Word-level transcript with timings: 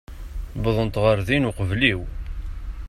Wwḍent 0.57 1.01
ɣer 1.03 1.17
din 1.27 1.47
uqbel-iw. 1.49 2.01